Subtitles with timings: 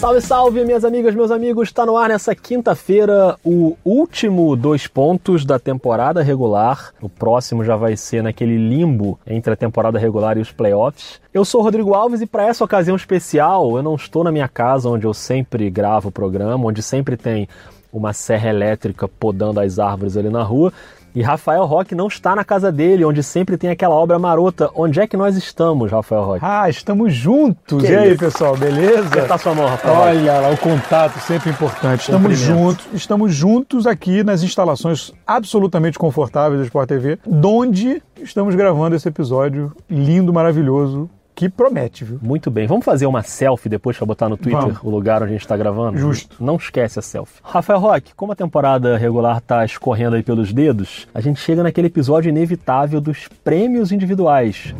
[0.00, 1.68] Salve, salve, minhas amigas, meus amigos.
[1.68, 6.94] Está no ar nessa quinta-feira o último dois pontos da temporada regular.
[7.02, 11.20] O próximo já vai ser naquele limbo entre a temporada regular e os playoffs.
[11.34, 14.48] Eu sou o Rodrigo Alves e para essa ocasião especial, eu não estou na minha
[14.48, 17.46] casa onde eu sempre gravo o programa, onde sempre tem
[17.92, 20.72] uma serra elétrica podando as árvores ali na rua.
[21.14, 24.70] E Rafael Roque não está na casa dele, onde sempre tem aquela obra marota.
[24.74, 26.40] Onde é que nós estamos, Rafael Roque?
[26.44, 27.82] Ah, estamos juntos.
[27.82, 28.18] Que e aí, isso?
[28.18, 29.06] pessoal, beleza?
[29.06, 29.94] Apertar sua mão, Rafael.
[29.96, 32.02] Olha lá, o contato sempre importante.
[32.02, 38.94] Estamos juntos, estamos juntos aqui nas instalações absolutamente confortáveis da Sport TV, onde estamos gravando
[38.94, 42.18] esse episódio lindo, maravilhoso, que promete, viu?
[42.20, 44.78] Muito bem, vamos fazer uma selfie depois para botar no Twitter Vamos.
[44.82, 45.96] o lugar onde a gente está gravando?
[45.98, 46.36] Justo.
[46.38, 47.40] Não esquece a selfie.
[47.42, 51.86] Rafael Roque, como a temporada regular está escorrendo aí pelos dedos, a gente chega naquele
[51.86, 54.74] episódio inevitável dos prêmios individuais.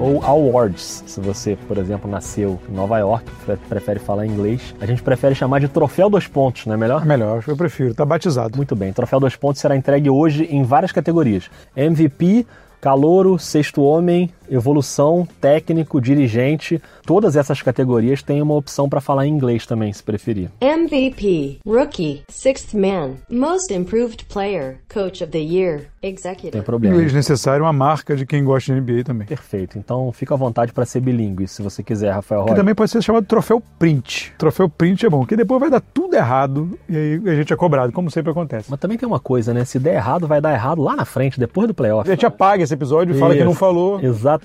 [0.00, 4.72] Ou awards, se você, por exemplo, nasceu em Nova York, pre- prefere falar inglês.
[4.80, 7.02] A gente prefere chamar de troféu dos pontos, não é melhor?
[7.02, 8.56] É melhor, eu prefiro, tá batizado.
[8.56, 12.46] Muito bem, troféu dois pontos será entregue hoje em várias categorias: MVP,
[12.80, 16.80] calouro, sexto homem, evolução, técnico, dirigente.
[17.06, 20.50] Todas essas categorias têm uma opção para falar em inglês também, se preferir.
[20.60, 26.62] MVP, Rookie, Sixth Man, Most Improved Player, Coach of the Year, Tem Executive.
[26.62, 26.94] problema.
[26.96, 29.26] Inglês necessário, uma marca de quem gosta de NBA também.
[29.26, 29.78] Perfeito.
[29.78, 32.56] Então fica à vontade para ser bilíngue, se você quiser, Rafael Que Roy.
[32.56, 34.32] também pode ser chamado troféu print.
[34.38, 37.56] Troféu print é bom, que depois vai dar tudo errado e aí a gente é
[37.56, 38.70] cobrado, como sempre acontece.
[38.70, 39.64] Mas também tem uma coisa, né?
[39.64, 42.08] Se der errado, vai dar errado lá na frente, depois do playoff.
[42.08, 44.00] A gente apaga esse episódio e fala que não falou.
[44.02, 44.37] Exatamente.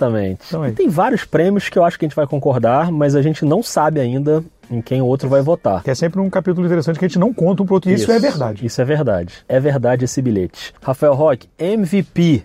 [0.47, 0.75] Então é isso.
[0.75, 3.61] tem vários prêmios que eu acho que a gente vai concordar, mas a gente não
[3.63, 5.83] sabe ainda em quem o outro vai votar.
[5.83, 7.91] Que é sempre um capítulo interessante que a gente não conta um pro outro.
[7.91, 8.66] E isso, é verdade.
[8.66, 9.33] Isso é verdade.
[9.47, 10.73] É verdade esse bilhete.
[10.81, 12.44] Rafael Roque, MVP.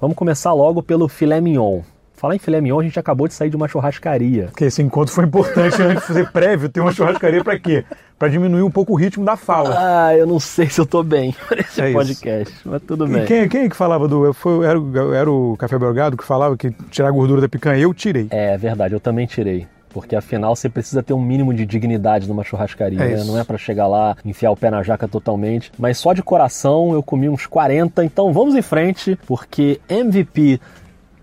[0.00, 1.80] Vamos começar logo pelo filé mignon.
[2.18, 4.46] Falar em filé mignon, a gente acabou de sair de uma churrascaria.
[4.46, 7.84] Porque esse encontro foi importante antes de fazer prévio, ter uma churrascaria pra quê?
[8.18, 9.76] Pra diminuir um pouco o ritmo da fala.
[9.78, 11.94] Ah, eu não sei se eu tô bem para esse É isso.
[11.96, 13.24] podcast, mas tudo E bem.
[13.24, 14.32] quem, quem é que falava do.
[14.34, 17.78] Foi, era, o- era o Café Belgado que falava que tirar a gordura da picanha?
[17.80, 18.26] Eu tirei.
[18.30, 19.66] É verdade, eu também tirei.
[19.90, 23.14] Porque afinal você precisa ter um mínimo de dignidade numa churrascaria, É né?
[23.14, 23.26] isso.
[23.26, 25.72] Não é pra chegar lá, enfiar o pé na jaca totalmente.
[25.78, 30.60] Mas só de coração eu comi uns 40, então vamos em frente, porque MVP.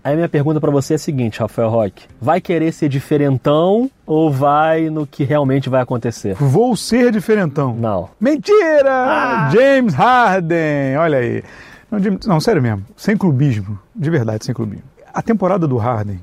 [0.06, 4.30] Aí minha pergunta pra você é a seguinte, Rafael Roque: vai querer ser diferentão ou
[4.30, 6.34] vai no que realmente vai acontecer?
[6.34, 7.74] Vou ser diferentão.
[7.74, 8.08] Não.
[8.20, 9.50] Mentira!
[9.52, 10.96] James Harden!
[10.98, 11.42] Olha aí.
[11.90, 12.84] Não, não, sério mesmo.
[12.96, 13.78] Sem clubismo.
[13.94, 14.84] De verdade, sem clubismo.
[15.12, 16.20] A temporada do Harden,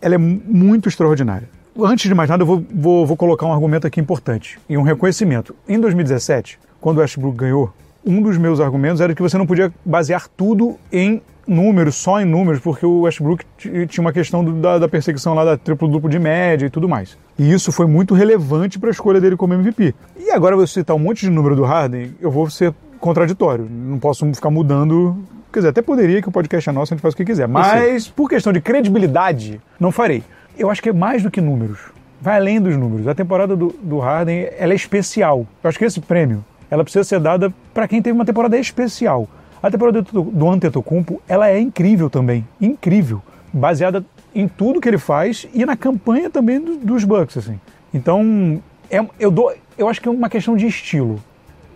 [0.00, 1.48] ela é mu- muito extraordinária.
[1.80, 4.58] Antes de mais nada, eu vou, vou- vou colocar um argumento aqui importante.
[4.68, 5.54] E um reconhecimento.
[5.66, 7.72] Em 2017, quando o Westbrook ganhou,
[8.04, 12.24] um dos meus argumentos era que você não podia basear tudo em números, só em
[12.24, 16.18] números, porque o Westbrook tinha uma questão do- da, da perseguição lá da triplo-duplo de
[16.18, 17.16] média e tudo mais.
[17.38, 19.94] E isso foi muito relevante para a escolha dele como MVP.
[20.18, 23.68] E agora vou citar um monte de número do Harden, eu vou ser contraditório.
[23.70, 25.16] Não posso ficar mudando.
[25.52, 27.46] Quer dizer, até poderia que o podcast é nosso, a gente faz o que quiser.
[27.46, 30.22] Mas, por questão de credibilidade, não farei.
[30.58, 31.78] Eu acho que é mais do que números.
[32.20, 33.08] Vai além dos números.
[33.08, 35.46] A temporada do, do Harden, ela é especial.
[35.62, 39.28] Eu acho que esse prêmio, ela precisa ser dada para quem teve uma temporada especial.
[39.62, 42.46] A temporada do, Antetokounmpo, ela é incrível também.
[42.60, 43.22] Incrível.
[43.52, 47.60] Baseada em tudo que ele faz e na campanha também do- dos Bucks, assim.
[47.94, 51.20] Então, é, eu, dou, eu acho que é uma questão de estilo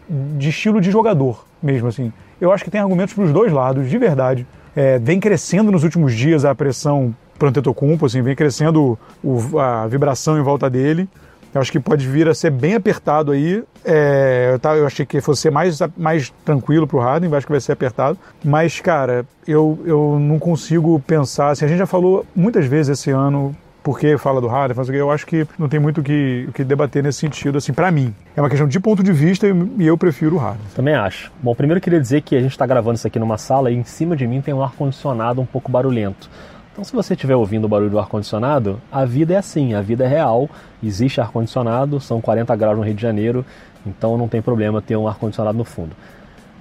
[0.09, 2.13] de estilo de jogador mesmo, assim.
[2.41, 4.47] Eu acho que tem argumentos para os dois lados, de verdade.
[4.75, 9.87] É, vem crescendo nos últimos dias a pressão pro Antetokounmpo, assim, vem crescendo o- a
[9.89, 11.09] vibração em volta dele.
[11.57, 13.63] Eu acho que pode vir a ser bem apertado aí.
[13.85, 17.53] É, eu, tava- eu achei que fosse ser mais, mais tranquilo pro Harden, acho que
[17.53, 18.19] vai ser apertado.
[18.45, 21.51] Mas, cara, eu, eu não consigo pensar.
[21.51, 24.89] Assim, a gente já falou muitas vezes esse ano por que fala do Harden, faz
[24.89, 24.99] o quê.
[24.99, 28.13] eu acho que não tem muito o que, que debater nesse sentido, assim, para mim.
[28.37, 30.61] É uma questão de ponto de vista e e eu prefiro o Harden.
[30.75, 31.31] Também acho.
[31.41, 33.77] Bom, primeiro eu queria dizer que a gente está gravando isso aqui numa sala e
[33.77, 36.29] em cima de mim tem um ar-condicionado um pouco barulhento.
[36.77, 40.05] Então, se você estiver ouvindo o barulho do ar-condicionado, a vida é assim, a vida
[40.05, 40.47] é real.
[40.83, 43.47] Existe ar-condicionado, são 40 graus no Rio de Janeiro,
[43.87, 45.97] então não tem problema ter um ar-condicionado no fundo.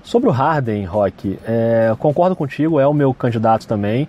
[0.05, 4.07] Sobre o Harden, Rock, é, concordo contigo, é o meu candidato também.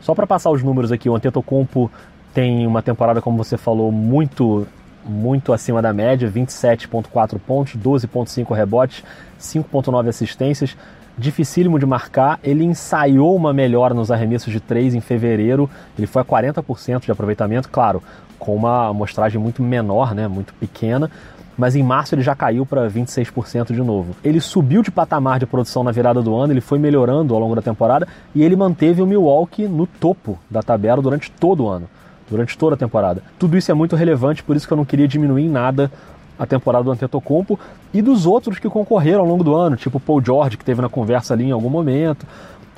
[0.00, 1.88] Só para passar os números aqui, o Antetokounmpo
[2.34, 4.66] tem uma temporada, como você falou, muito
[5.04, 9.04] muito acima da média, 27.4 pontos, 12.5 rebotes,
[9.40, 10.76] 5.9 assistências,
[11.18, 12.38] dificílimo de marcar.
[12.42, 15.68] Ele ensaiou uma melhora nos arremessos de 3 em fevereiro,
[15.98, 18.02] ele foi a 40% de aproveitamento, claro,
[18.38, 21.10] com uma amostragem muito menor, né, muito pequena,
[21.56, 24.14] mas em março ele já caiu para 26% de novo.
[24.22, 27.56] Ele subiu de patamar de produção na virada do ano, ele foi melhorando ao longo
[27.56, 31.88] da temporada e ele manteve o Milwaukee no topo da tabela durante todo o ano.
[32.30, 33.22] durante toda a temporada.
[33.38, 35.90] Tudo isso é muito relevante, por isso que eu não queria diminuir em nada
[36.38, 37.58] a temporada do Antetokounmpo
[37.92, 40.88] e dos outros que concorreram ao longo do ano, tipo Paul George, que teve na
[40.88, 42.26] conversa ali em algum momento.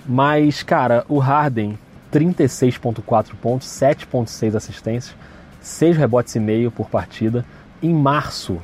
[0.06, 1.78] Mas, cara, o Harden,
[2.12, 5.14] 36.4 pontos, 7.6 assistências,
[5.60, 7.44] 6 rebotes e meio por partida.
[7.82, 8.58] Em março,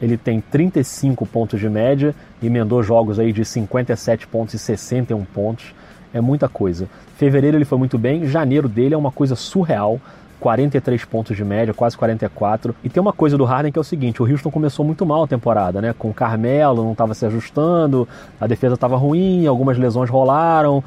[0.00, 5.74] ele tem 35 pontos de média, emendou jogos aí de 57 pontos e 61 pontos.
[6.14, 6.88] É muita coisa.
[7.16, 10.00] Fevereiro ele foi muito bem, janeiro dele é uma coisa surreal.
[10.38, 12.74] 43 pontos de média, quase 44.
[12.82, 15.24] E tem uma coisa do Harden que é o seguinte: o Houston começou muito mal
[15.24, 15.94] a temporada, né?
[15.96, 18.08] Com o Carmelo, não estava se ajustando,
[18.40, 20.82] a defesa estava ruim, algumas lesões rolaram.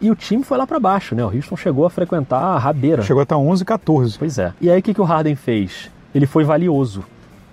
[0.00, 1.24] E o time foi lá para baixo, né?
[1.24, 3.02] O Houston chegou a frequentar a rabeira.
[3.02, 4.18] Chegou até 11, 14.
[4.18, 4.52] Pois é.
[4.60, 5.90] E aí o que, que o Harden fez?
[6.14, 7.04] Ele foi valioso,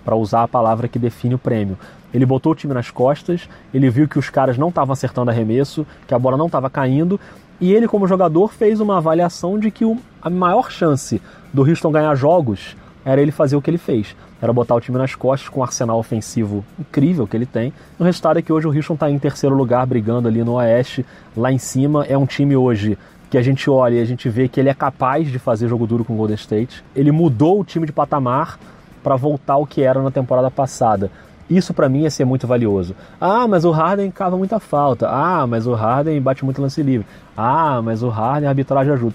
[0.04, 1.76] para usar a palavra que define o prêmio.
[2.14, 5.84] Ele botou o time nas costas, ele viu que os caras não estavam acertando arremesso,
[6.06, 7.18] que a bola não estava caindo,
[7.60, 11.22] e ele, como jogador, fez uma avaliação de que o, a maior chance
[11.54, 14.16] do Houston ganhar jogos era ele fazer o que ele fez.
[14.42, 17.72] Era botar o time nas costas com um arsenal ofensivo incrível que ele tem.
[17.96, 21.06] O resultado é que hoje o Houston está em terceiro lugar, brigando ali no Oeste,
[21.36, 22.04] lá em cima.
[22.08, 22.98] É um time hoje
[23.30, 25.86] que a gente olha e a gente vê que ele é capaz de fazer jogo
[25.86, 26.82] duro com o Golden State.
[26.96, 28.58] Ele mudou o time de patamar
[29.04, 31.08] para voltar ao que era na temporada passada.
[31.48, 32.96] Isso para mim ia ser muito valioso.
[33.20, 35.08] Ah, mas o Harden cava muita falta.
[35.08, 37.06] Ah, mas o Harden bate muito lance livre.
[37.36, 39.14] Ah, mas o Harden a arbitragem ajuda.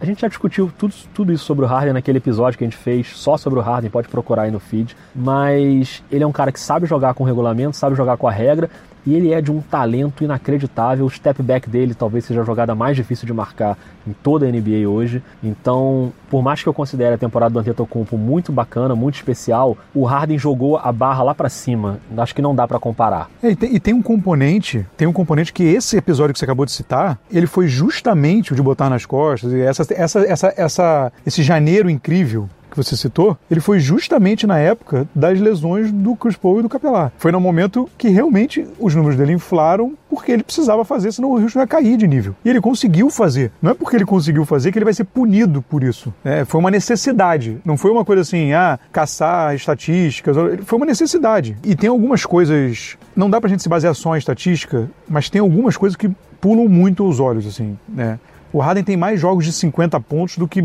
[0.00, 2.76] A gente já discutiu tudo, tudo isso sobre o Harden naquele episódio que a gente
[2.76, 4.96] fez só sobre o Harden, pode procurar aí no feed.
[5.14, 8.30] Mas ele é um cara que sabe jogar com o regulamento, sabe jogar com a
[8.30, 8.70] regra
[9.08, 11.06] e ele é de um talento inacreditável.
[11.06, 14.52] O step back dele talvez seja a jogada mais difícil de marcar em toda a
[14.52, 15.22] NBA hoje.
[15.42, 20.04] Então, por mais que eu considere a temporada do Antetokounmpo muito bacana, muito especial, o
[20.04, 21.98] Harden jogou a barra lá para cima.
[22.18, 23.30] Acho que não dá para comparar.
[23.42, 26.44] É, e, tem, e tem um componente, tem um componente que esse episódio que você
[26.44, 30.54] acabou de citar, ele foi justamente o de botar nas costas e essa, essa, essa,
[30.54, 36.14] essa, esse janeiro incrível que você citou, ele foi justamente na época das lesões do
[36.16, 37.12] Chris Paul e do Capelar.
[37.18, 41.40] Foi no momento que realmente os números dele inflaram porque ele precisava fazer, senão o
[41.40, 42.34] Houston ia cair de nível.
[42.44, 43.52] E ele conseguiu fazer.
[43.60, 46.12] Não é porque ele conseguiu fazer que ele vai ser punido por isso.
[46.24, 47.58] É, foi uma necessidade.
[47.64, 50.36] Não foi uma coisa assim, ah, caçar estatísticas.
[50.64, 51.56] Foi uma necessidade.
[51.62, 52.96] E tem algumas coisas.
[53.14, 56.10] Não dá pra gente se basear só em estatística, mas tem algumas coisas que
[56.40, 58.18] pulam muito os olhos, assim, né?
[58.52, 60.62] O Harden tem mais jogos de 50 pontos do que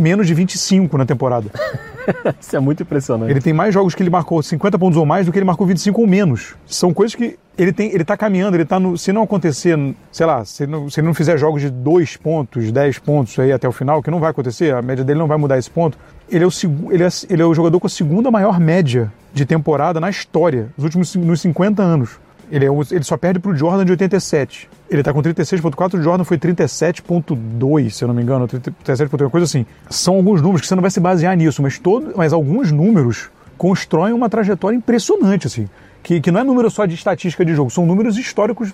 [0.00, 1.50] menos de 25 na temporada.
[2.40, 3.30] Isso é muito impressionante.
[3.30, 5.66] Ele tem mais jogos que ele marcou 50 pontos ou mais do que ele marcou
[5.66, 6.54] 25 ou menos.
[6.66, 9.76] São coisas que ele tem, ele tá caminhando, ele tá no, se não acontecer,
[10.10, 13.52] sei lá, se, não, se ele não fizer jogos de 2 pontos, 10 pontos aí
[13.52, 15.98] até o final, que não vai acontecer, a média dele não vai mudar esse ponto.
[16.28, 16.50] Ele é o,
[16.90, 20.70] ele é, ele é o jogador com a segunda maior média de temporada na história,
[20.76, 22.18] nos últimos nos 50 anos.
[22.50, 24.68] Ele, é, ele só perde pro Jordan de 87.
[24.90, 29.44] Ele tá com 36.4, o Jordan foi 37.2, se eu não me engano, 37.1, coisa
[29.44, 29.64] assim.
[29.88, 33.30] São alguns números que você não vai se basear nisso, mas, todo, mas alguns números
[33.56, 35.68] constroem uma trajetória impressionante, assim.
[36.02, 38.72] Que, que não é número só de estatística de jogo, são números históricos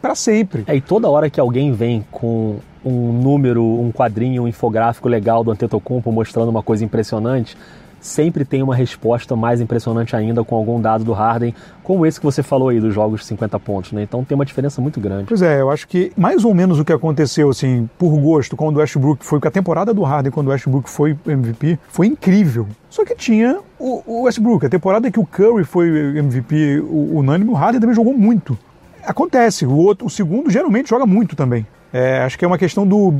[0.00, 0.64] para sempre.
[0.66, 5.44] É, e toda hora que alguém vem com um número, um quadrinho, um infográfico legal
[5.44, 7.56] do Antetokounmpo mostrando uma coisa impressionante,
[8.00, 12.24] sempre tem uma resposta mais impressionante ainda com algum dado do Harden, como esse que
[12.24, 14.02] você falou aí dos jogos de 50 pontos, né?
[14.02, 15.26] Então tem uma diferença muito grande.
[15.28, 18.76] Pois é, eu acho que mais ou menos o que aconteceu, assim, por gosto, quando
[18.76, 22.66] o Westbrook foi, com a temporada do Harden, quando o Westbrook foi MVP, foi incrível.
[22.88, 25.88] Só que tinha o, o Westbrook, a temporada que o Curry foi
[26.18, 28.58] MVP unânime, o Harden também jogou muito.
[29.04, 31.66] Acontece, o, outro, o segundo geralmente joga muito também.
[31.92, 33.14] É, acho que é uma questão do,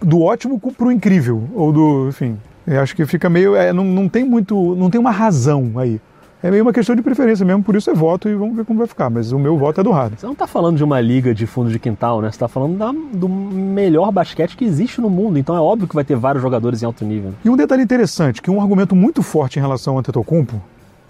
[0.00, 3.54] do ótimo pro incrível, ou do, enfim, eu acho que fica meio.
[3.54, 4.74] É, não, não tem muito.
[4.74, 6.00] Não tem uma razão aí.
[6.42, 8.78] É meio uma questão de preferência mesmo, por isso é voto e vamos ver como
[8.78, 9.08] vai ficar.
[9.08, 10.18] Mas o meu voto é do Harden.
[10.18, 12.30] Você não está falando de uma liga de fundo de quintal, né?
[12.30, 15.38] Você está falando da, do melhor basquete que existe no mundo.
[15.38, 17.32] Então é óbvio que vai ter vários jogadores em alto nível.
[17.42, 20.60] E um detalhe interessante, que um argumento muito forte em relação ao Antetokounmpo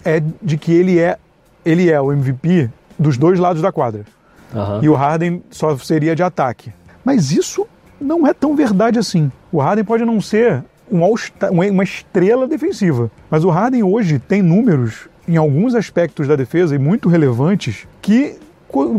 [0.05, 1.17] é de que ele é,
[1.65, 4.05] ele é o MVP dos dois lados da quadra.
[4.53, 4.83] Uhum.
[4.83, 6.71] E o Harden só seria de ataque.
[7.03, 7.67] Mas isso
[7.99, 9.29] não é tão verdade assim.
[9.51, 13.11] O Harden pode não ser uma estrela defensiva.
[13.29, 18.37] Mas o Harden hoje tem números em alguns aspectos da defesa e muito relevantes que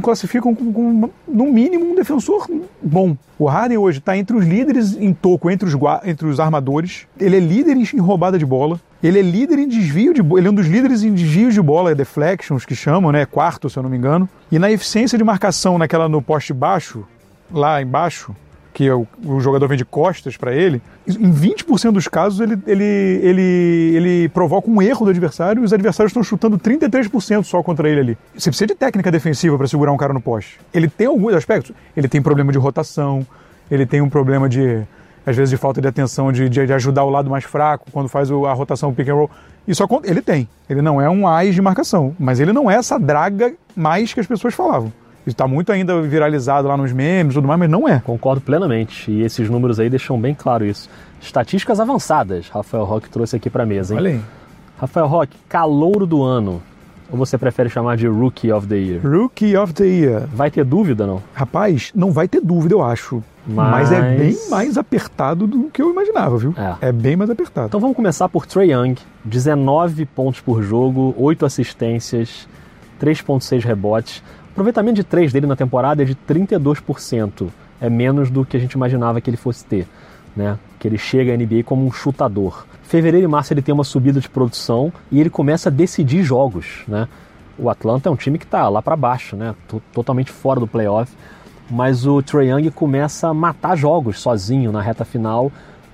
[0.03, 2.49] classificam como, no mínimo, um defensor
[2.83, 3.17] bom.
[3.39, 5.75] O Harden hoje está entre os líderes em toco, entre os,
[6.05, 7.07] entre os armadores.
[7.21, 8.81] Ele é líder em roubada de bola.
[9.03, 11.95] Ele é líder em desvio de Ele é um dos líderes em desvios de bola,
[11.95, 13.27] deflections, que chamam, né?
[13.27, 14.29] Quarto, se eu não me engano.
[14.51, 17.05] E na eficiência de marcação naquela no poste baixo,
[17.53, 18.35] lá embaixo,
[18.77, 22.85] que o, o jogador vem de costas para ele, em 20% dos casos ele, ele,
[22.85, 23.41] ele,
[23.95, 28.01] ele provoca um erro do adversário e os adversários estão chutando 33% só contra ele
[28.01, 28.19] ali.
[28.37, 30.61] Você precisa de técnica defensiva para segurar um cara no poste.
[30.75, 31.73] Ele tem alguns aspectos.
[31.97, 33.27] Ele tem problema de rotação,
[33.71, 34.83] ele tem um problema de
[35.25, 38.11] às vezes de falta de atenção, de, de, de ajudar o lado mais fraco, quando
[38.11, 39.31] faz o- a rotação pick and roll.
[39.67, 40.47] Isso ele tem.
[40.69, 44.21] Ele não é um AIS de marcação, mas ele não é essa draga mais que
[44.21, 44.93] as pessoas falavam.
[45.27, 48.01] Está muito ainda viralizado lá nos memes e tudo mais, mas não é.
[48.05, 49.11] Concordo plenamente.
[49.11, 50.89] E esses números aí deixam bem claro isso.
[51.21, 54.01] Estatísticas avançadas, Rafael Roque trouxe aqui pra mesa, hein?
[54.01, 54.21] Olha aí.
[54.79, 56.63] Rafael Roque, calouro do ano.
[57.11, 59.01] Ou você prefere chamar de Rookie of the Year?
[59.03, 60.27] Rookie of the Year.
[60.33, 61.23] Vai ter dúvida, não?
[61.35, 63.23] Rapaz, não vai ter dúvida, eu acho.
[63.47, 66.53] Mas, Mas- é bem mais apertado do que eu imaginava, viu?
[66.81, 66.91] É.
[66.91, 67.69] bem mais apertado.
[67.69, 72.49] Então vamos começar por Trey Young, 19 pontos por jogo, 8 assistências,
[73.01, 74.23] 3.6 rebotes.
[74.57, 77.49] Aproveitamento de 3 dele na temporada é de 32%.
[77.79, 79.87] É menos do que a gente imaginava que ele fosse ter,
[80.35, 80.59] né?
[80.79, 82.67] Que ele chega à NBA como um chutador.
[82.83, 86.85] Fevereiro e março ele tem uma subida de produção e ele começa a decidir jogos,
[86.89, 87.07] né?
[87.59, 89.55] O Atlanta é um time que está lá para baixo, né?
[89.69, 91.13] T- Totalmente fora do playoff.
[91.71, 95.53] Mas o Trae Young começa a matar jogos sozinho na reta final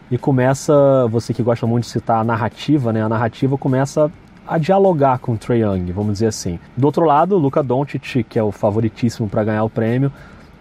[0.09, 0.73] e começa,
[1.09, 3.03] você que gosta muito de citar a narrativa, né?
[3.03, 4.09] A narrativa começa
[4.47, 6.59] a dialogar com o Trae Young, vamos dizer assim.
[6.77, 10.13] Do outro lado, o Luka Doncic, que é o favoritíssimo para ganhar o prêmio,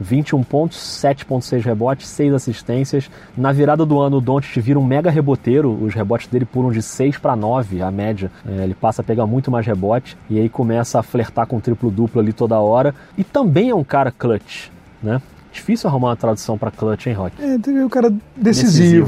[0.01, 3.09] 21 pontos, 7.6 rebotes, 6 assistências.
[3.37, 6.81] Na virada do ano, o Doncic vira um mega reboteiro, os rebotes dele pulam de
[6.81, 8.31] 6 para 9, a média.
[8.47, 12.19] É, ele passa a pegar muito mais rebote e aí começa a flertar com triplo-duplo
[12.19, 12.95] ali toda hora.
[13.17, 14.69] E também é um cara clutch,
[15.01, 15.21] né?
[15.51, 17.35] Difícil arrumar uma tradução para clutch, hein, Rock?
[17.43, 18.39] É, o cara decisivo,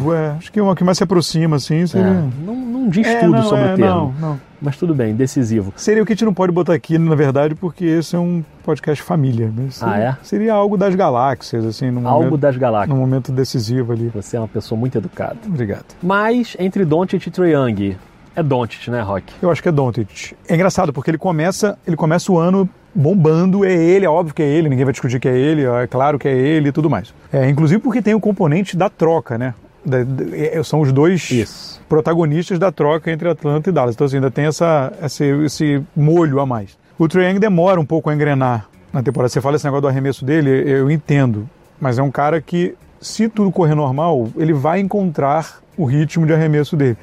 [0.10, 0.14] Decisivo.
[0.14, 0.30] é.
[0.32, 2.08] Acho que é uma que mais se aproxima, assim, seria...
[2.08, 4.40] É, não, não diz É, tudo não, sobre é, o termo, Não, não.
[4.62, 5.72] mas tudo bem, decisivo.
[5.78, 8.44] Seria o que a gente não pode botar aqui, na verdade, porque esse é um
[8.64, 9.50] podcast família.
[9.56, 10.18] Mas seria, Ah, é?
[10.22, 12.90] Seria algo das galáxias, assim, num Algo momento, das galáxias.
[12.94, 14.12] num momento decisivo ali.
[14.14, 15.38] Você é uma pessoa muito educada.
[15.48, 15.86] Obrigado.
[16.04, 17.96] Mas entre Doncic e Trae Young,
[18.36, 19.34] é Doncic, né, Rock?
[19.42, 20.34] Eu acho que é Doncic.
[20.48, 24.44] É engraçado, porque ele começa, ele começa o ano bombando, é ele, é óbvio que
[24.44, 26.90] é ele, ninguém vai discutir que é ele, é claro que é ele e tudo
[26.90, 27.14] mais.
[27.32, 29.54] É, inclusive porque tem o componente da troca, né?
[29.86, 31.82] Da- da- é, são os dois Isso.
[31.90, 33.96] protagonistas da troca entre Atlanta e Dallas.
[33.96, 36.78] Então, assim, ainda tem essa, esse, esse molho a mais.
[36.98, 39.30] O Trae demora um pouco a engrenar na temporada.
[39.30, 41.50] Você fala esse negócio do arremesso dele, eu entendo.
[41.82, 46.34] Mas é um cara que, se tudo correr normal, ele vai encontrar o ritmo de
[46.34, 46.96] arremesso dele.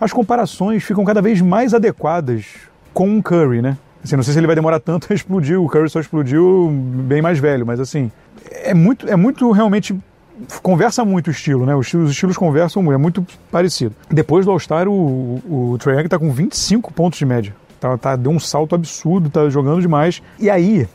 [0.00, 2.46] As comparações ficam cada vez mais adequadas
[2.94, 3.76] com o Curry, né?
[4.02, 5.60] Assim, não sei se ele vai demorar tanto a explodir.
[5.60, 8.10] O Curry só explodiu bem mais velho, mas assim,
[8.50, 9.94] é muito, é muito realmente
[10.62, 11.74] conversa muito o estilo, né?
[11.74, 13.94] Os estilos, os estilos conversam muito, é muito parecido.
[14.10, 17.54] Depois do All-Star, o, o, o Trae Young tá com 25 pontos de média.
[17.78, 20.22] Tá, tá, deu um salto absurdo, tá jogando demais.
[20.38, 20.88] E aí,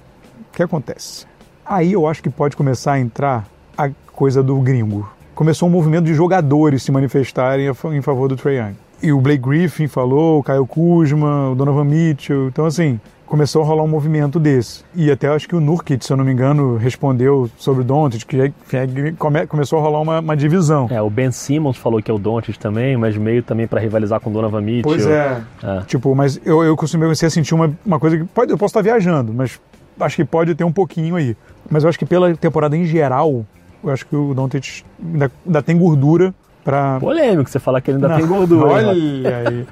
[0.51, 1.25] o que acontece?
[1.63, 3.45] Aí eu acho que pode começar a entrar
[3.77, 5.07] a coisa do gringo.
[5.33, 8.85] Começou um movimento de jogadores se manifestarem em favor do Trae Young.
[9.05, 12.47] E o Blake Griffin falou, o Kyle Kuzma, o Donovan Mitchell.
[12.47, 14.83] Então, assim, começou a rolar um movimento desse.
[14.95, 18.25] E até acho que o Nurkic, se eu não me engano, respondeu sobre o Doncic,
[18.25, 20.88] que é- come- começou a rolar uma, uma divisão.
[20.89, 24.19] É, o Ben Simmons falou que é o Doncic também, mas meio também para rivalizar
[24.19, 24.83] com o Donovan Mitchell.
[24.83, 25.41] Pois é.
[25.63, 25.81] É.
[25.85, 28.81] Tipo, mas eu, eu comecei a sentir uma, uma coisa que pode, eu posso estar
[28.81, 29.59] viajando, mas
[30.00, 31.38] acho que pode ter um pouquinho aí.
[31.69, 33.45] Mas eu acho que pela temporada em geral,
[33.83, 36.33] eu acho que o Doncic ainda, ainda tem gordura
[36.65, 37.00] pra...
[37.00, 38.65] Polêmico você falar que ele ainda Não, tem gordura.
[38.67, 39.24] Olha aí.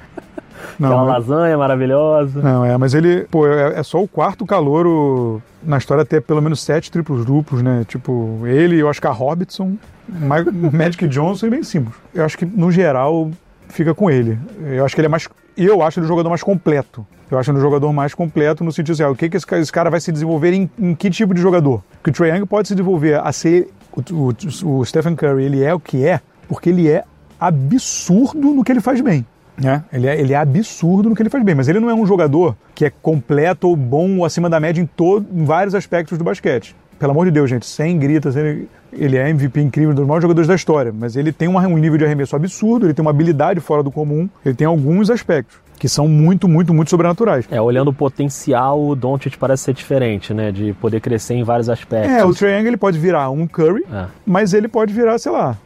[0.74, 2.40] Aquela Não, lasanha maravilhosa.
[2.42, 6.22] não, é, mas ele, pô, é, é só o quarto calouro na história a ter
[6.22, 7.84] pelo menos sete triplos duplos, né?
[7.86, 9.76] Tipo, ele, o Oscar Robertson,
[10.08, 10.36] Ma-
[10.72, 11.94] Magic Johnson e Ben Simmons.
[12.14, 13.30] Eu acho que, no geral,
[13.68, 14.38] fica com ele.
[14.66, 15.28] Eu acho que ele é mais.
[15.56, 17.06] Eu acho ele o jogador mais completo.
[17.30, 19.46] Eu acho ele o jogador mais completo no sentido assim, ah, o que, que esse,
[19.46, 21.82] ca- esse cara vai se desenvolver em, em que tipo de jogador?
[22.02, 23.68] Que o Trae Young pode se desenvolver a ser.
[23.92, 24.30] O,
[24.64, 27.04] o, o Stephen Curry, ele é o que é, porque ele é
[27.38, 29.26] absurdo no que ele faz bem.
[29.56, 29.84] Né?
[29.92, 32.04] Ele, é, ele é absurdo no que ele faz bem, mas ele não é um
[32.04, 36.18] jogador que é completo ou bom ou acima da média em, todo, em vários aspectos
[36.18, 36.74] do basquete.
[36.98, 40.22] Pelo amor de Deus, gente, sem gritas, ele, ele é MVP incrível, um dos maiores
[40.22, 43.10] jogadores da história, mas ele tem um, um nível de arremesso absurdo, ele tem uma
[43.10, 47.46] habilidade fora do comum, ele tem alguns aspectos que são muito, muito, muito sobrenaturais.
[47.50, 50.50] É, olhando o potencial, o Doncic parece ser diferente, né?
[50.52, 52.10] De poder crescer em vários aspectos.
[52.10, 55.58] É, o Young ele pode virar um Curry, É, mas ele pode virar, sei lá,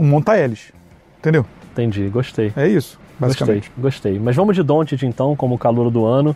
[0.00, 0.72] um Monta Ellis.
[1.18, 1.44] Entendeu?
[1.72, 2.52] entendi, gostei.
[2.56, 3.70] É isso, basicamente.
[3.76, 4.18] Gostei, gostei.
[4.18, 6.34] Mas vamos de Doncic então, como calor do ano.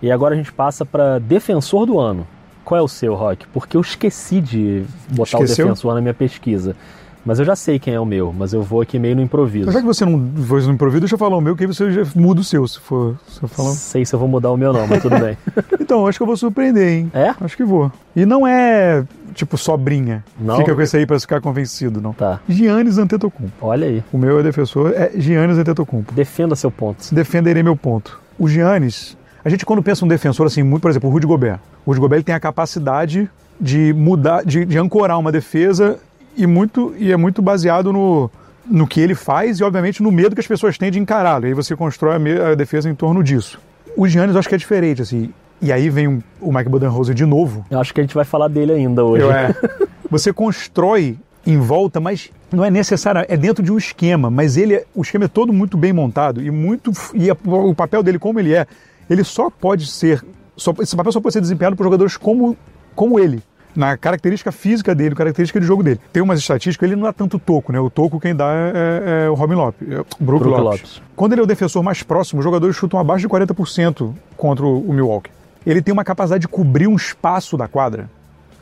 [0.00, 2.26] E agora a gente passa para defensor do ano.
[2.64, 3.46] Qual é o seu, Rock?
[3.48, 5.66] Porque eu esqueci de botar Esqueceu?
[5.66, 6.76] o defensor na minha pesquisa.
[7.24, 9.66] Mas eu já sei quem é o meu, mas eu vou aqui meio no improviso.
[9.66, 11.66] Mas já que você não fez no improviso, deixa eu falar o meu, que aí
[11.66, 13.70] você já muda o seu, se for, se for falar.
[13.70, 15.36] Sei se eu vou mudar o meu não, mas tudo bem.
[15.80, 17.10] Então, acho que eu vou surpreender, hein?
[17.12, 17.34] É?
[17.40, 17.92] Acho que vou.
[18.16, 20.24] E não é, tipo, sobrinha.
[20.40, 20.56] Não?
[20.56, 22.12] Fica com esse aí pra ficar convencido, não.
[22.14, 23.52] Tá, Giannis Antetokounmpo.
[23.60, 24.02] olha aí.
[24.12, 26.14] O meu é defensor, é Giannis Antetokounmpo.
[26.14, 27.14] Defenda seu ponto.
[27.14, 28.18] Defenderei meu ponto.
[28.38, 31.58] O Giannis, a gente quando pensa um defensor assim, muito, por exemplo, o Rudy Gobert.
[31.84, 33.28] O Rudy Gobert ele tem a capacidade
[33.60, 35.98] de mudar, de, de ancorar uma defesa
[36.36, 38.30] e, muito, e é muito baseado no,
[38.66, 41.44] no que ele faz e, obviamente, no medo que as pessoas têm de encará-lo.
[41.44, 43.58] E aí você constrói a, a defesa em torno disso.
[43.96, 45.30] O Giannis eu acho que é diferente, assim.
[45.60, 47.64] E aí vem o- o Mike Budenholzer de novo.
[47.70, 49.22] Eu acho que a gente vai falar dele ainda hoje.
[49.24, 49.54] Eu, é.
[50.10, 54.74] Você constrói em volta, mas não é necessário, é dentro de um esquema, mas ele
[54.74, 58.18] é- o esquema é todo muito bem montado e muito e a- o papel dele
[58.18, 58.66] como ele é,
[59.10, 60.22] ele só pode ser
[60.56, 62.56] só, esse papel só pode ser desempenhado por jogadores como
[62.94, 63.42] como ele.
[63.74, 65.98] Na característica física dele, característica de jogo dele.
[66.12, 67.80] Tem umas estatísticas, ele não dá tanto toco, né?
[67.80, 70.64] O toco quem dá é, é o Robin Lopes, é o Brook, Brook Lopes.
[70.64, 71.02] Lopes.
[71.16, 74.82] Quando ele é o defensor mais próximo, os jogadores chutam abaixo de 40% contra o
[74.88, 75.30] o Milwaukee.
[75.64, 78.10] Ele tem uma capacidade de cobrir um espaço da quadra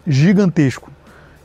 [0.07, 0.91] gigantesco.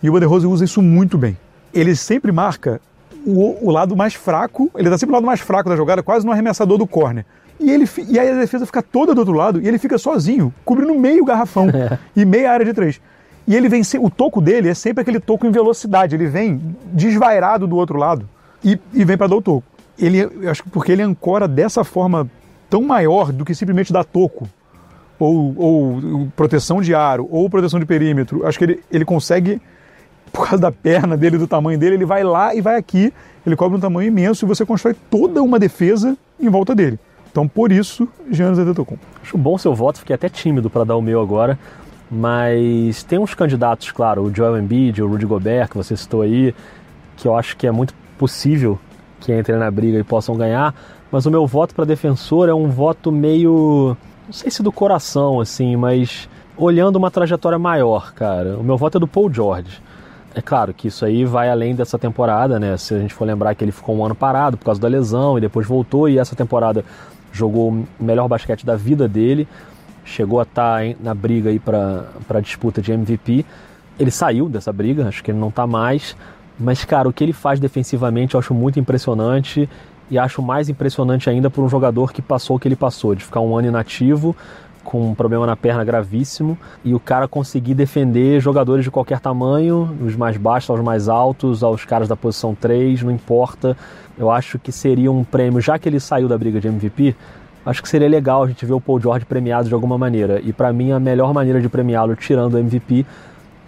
[0.01, 1.37] E o Budenholzer usa isso muito bem.
[1.73, 2.81] Ele sempre marca
[3.25, 6.25] o, o lado mais fraco, ele está sempre no lado mais fraco da jogada, quase
[6.25, 7.25] no arremessador do corner.
[7.59, 10.53] E, ele, e aí a defesa fica toda do outro lado e ele fica sozinho,
[10.63, 11.67] cobrindo meio garrafão
[12.15, 12.99] e meia área de três.
[13.47, 16.59] E ele vem, o toco dele é sempre aquele toco em velocidade, ele vem
[16.91, 18.27] desvairado do outro lado
[18.63, 19.63] e, e vem para dar o toco.
[19.97, 22.29] Ele, eu acho que porque ele ancora dessa forma
[22.69, 24.47] tão maior do que simplesmente dar toco
[25.19, 28.45] ou, ou proteção de aro, ou proteção de perímetro.
[28.45, 29.61] Acho que ele, ele consegue,
[30.31, 33.13] por causa da perna dele, do tamanho dele, ele vai lá e vai aqui,
[33.45, 36.99] ele cobre um tamanho imenso e você constrói toda uma defesa em volta dele.
[37.31, 39.05] Então, por isso, Giannis Antetokounmpo.
[39.21, 41.59] Acho bom seu voto, fiquei até tímido para dar o meu agora.
[42.09, 46.53] Mas tem uns candidatos, claro, o Joel Embiid, o Rudy Gobert, que você citou aí,
[47.17, 48.79] que eu acho que é muito possível
[49.19, 50.73] que entrem na briga e possam ganhar.
[51.11, 53.97] Mas o meu voto para defensor é um voto meio.
[54.25, 58.57] Não sei se do coração, assim, mas olhando uma trajetória maior, cara.
[58.57, 59.81] O meu voto é do Paul George.
[60.33, 62.75] É claro que isso aí vai além dessa temporada, né?
[62.77, 65.37] Se a gente for lembrar que ele ficou um ano parado por causa da lesão
[65.37, 66.83] e depois voltou e essa temporada
[67.31, 69.47] jogou o melhor basquete da vida dele,
[70.05, 73.43] chegou a estar na briga aí para a disputa de MVP.
[73.99, 76.15] Ele saiu dessa briga, acho que ele não está mais,
[76.57, 79.67] mas cara, o que ele faz defensivamente eu acho muito impressionante
[80.09, 83.23] e acho mais impressionante ainda por um jogador que passou o que ele passou, de
[83.23, 84.35] ficar um ano inativo,
[84.83, 89.97] com um problema na perna gravíssimo, e o cara conseguir defender jogadores de qualquer tamanho,
[89.99, 93.75] os mais baixos aos mais altos, aos caras da posição 3, não importa.
[94.15, 97.15] Eu acho que seria um prêmio, já que ele saiu da briga de MVP,
[97.65, 100.39] acho que seria legal a gente ver o Paul George premiado de alguma maneira.
[100.43, 103.05] E para mim a melhor maneira de premiá-lo tirando o MVP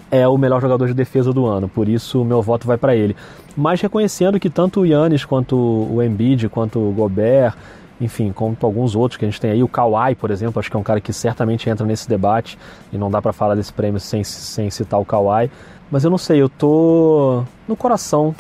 [0.10, 2.95] é o melhor jogador de defesa do ano, por isso o meu voto vai para
[2.95, 3.15] ele.
[3.55, 7.55] Mas reconhecendo que tanto o Yannis quanto o Embiid, quanto o Gobert,
[7.99, 10.77] enfim, quanto alguns outros que a gente tem aí, o Kawhi, por exemplo, acho que
[10.77, 12.57] é um cara que certamente entra nesse debate
[12.93, 15.49] e não dá para falar desse prêmio sem, sem citar o Kawhi.
[15.89, 18.36] Mas eu não sei, eu tô no coração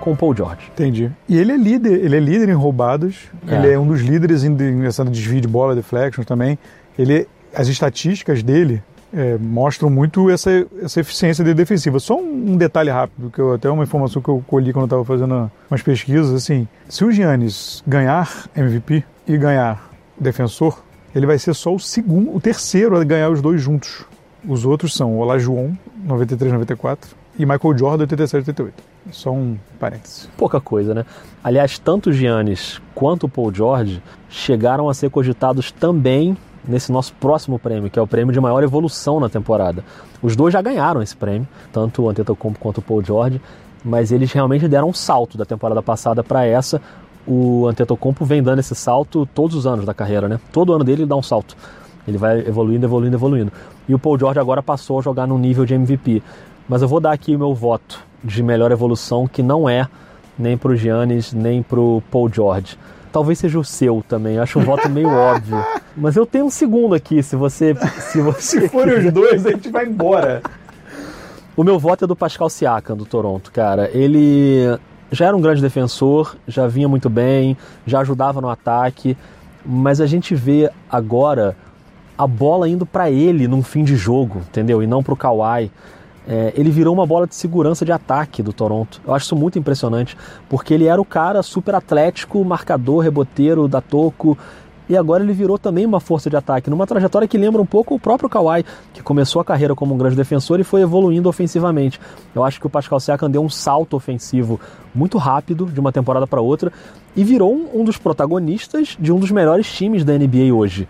[0.00, 0.70] com o Paul George.
[0.72, 1.10] Entendi.
[1.28, 3.14] E ele é líder, ele é líder em roubadas,
[3.46, 3.54] É.
[3.56, 6.58] ele é um dos líderes em, em desvio de bola, deflections também.
[6.98, 8.82] Ele, as estatísticas dele
[9.12, 11.98] é, mostram muito essa, essa eficiência dele defensiva.
[11.98, 14.86] Só um, um detalhe rápido, que eu, até uma informação que eu colhi quando eu
[14.86, 20.82] estava fazendo umas pesquisas, assim, se o Giannis ganhar MVP e ganhar defensor,
[21.14, 24.04] ele vai ser só o segundo, o terceiro a ganhar os dois juntos.
[24.46, 25.72] Os outros são Olajuwon,
[26.06, 26.98] 93-94,
[27.38, 28.70] e Michael Jordan, 87-88.
[29.12, 30.28] Só um parêntese.
[30.36, 31.04] pouca coisa, né?
[31.42, 37.12] Aliás, tanto o Giannis quanto o Paul George chegaram a ser cogitados também nesse nosso
[37.14, 39.84] próximo prêmio, que é o prêmio de maior evolução na temporada.
[40.22, 43.40] Os dois já ganharam esse prêmio, tanto o Antetokounmpo quanto o Paul George,
[43.84, 46.80] mas eles realmente deram um salto da temporada passada para essa.
[47.26, 50.38] O Antetokounmpo vem dando esse salto todos os anos da carreira, né?
[50.52, 51.56] Todo ano dele ele dá um salto.
[52.06, 53.52] Ele vai evoluindo, evoluindo, evoluindo.
[53.88, 56.22] E o Paul George agora passou a jogar no nível de MVP.
[56.68, 59.88] Mas eu vou dar aqui o meu voto de melhor evolução, que não é
[60.38, 62.78] nem pro Giannis, nem pro Paul George.
[63.12, 65.62] Talvez seja o seu também, eu acho um voto meio óbvio.
[65.96, 67.74] Mas eu tenho um segundo aqui, se você.
[67.98, 70.42] Se, você Se forem os dois, a gente vai embora.
[71.56, 73.90] o meu voto é do Pascal Siakam, do Toronto, cara.
[73.92, 74.78] Ele
[75.10, 79.16] já era um grande defensor, já vinha muito bem, já ajudava no ataque,
[79.64, 81.56] mas a gente vê agora
[82.16, 84.82] a bola indo para ele num fim de jogo, entendeu?
[84.82, 85.70] E não pro Kawhi.
[86.32, 89.00] É, ele virou uma bola de segurança de ataque do Toronto.
[89.04, 90.16] Eu acho isso muito impressionante,
[90.48, 94.38] porque ele era o cara super atlético, marcador, reboteiro, da toco,
[94.88, 97.96] e agora ele virou também uma força de ataque, numa trajetória que lembra um pouco
[97.96, 102.00] o próprio Kawhi, que começou a carreira como um grande defensor e foi evoluindo ofensivamente.
[102.32, 104.60] Eu acho que o Pascal Siakam deu um salto ofensivo
[104.94, 106.72] muito rápido de uma temporada para outra
[107.16, 110.88] e virou um, um dos protagonistas de um dos melhores times da NBA hoje.